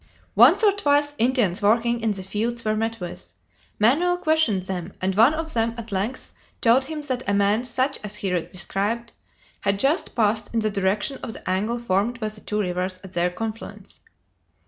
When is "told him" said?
6.59-7.03